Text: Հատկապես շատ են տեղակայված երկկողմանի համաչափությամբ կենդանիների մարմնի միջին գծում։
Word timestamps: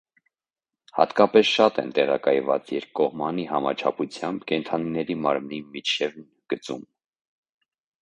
Հատկապես 0.99 1.51
շատ 1.57 1.77
են 1.83 1.91
տեղակայված 1.97 2.73
երկկողմանի 2.77 3.47
համաչափությամբ 3.53 4.51
կենդանիների 4.55 5.21
մարմնի 5.29 5.65
միջին 5.77 6.29
գծում։ 6.55 6.87